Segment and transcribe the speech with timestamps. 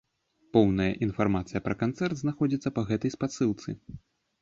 [0.55, 3.69] Поўная інфармацыя пра канцэрт знаходзіцца па гэтай спасылцы.